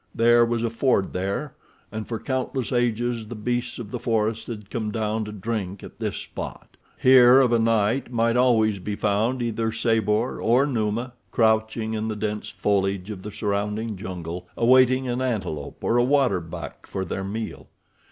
[0.15, 1.53] There was a ford there,
[1.91, 5.99] and for countless ages the beasts of the forest had come down to drink at
[5.99, 6.75] this spot.
[6.97, 12.15] Here of a night might always be found either Sabor or Numa crouching in the
[12.15, 17.23] dense foliage of the surrounding jungle awaiting an antelope or a water buck for their
[17.23, 17.67] meal.